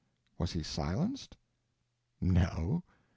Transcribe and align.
Was 0.39 0.53
he 0.53 0.63
silenced? 0.63 1.37
No. 2.19 2.81